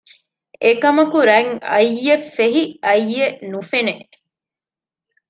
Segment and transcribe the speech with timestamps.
[0.63, 3.95] އެކަމަކު ރަތް އައްޔެއް ފެހި އައްޔެއް ނުފެނެ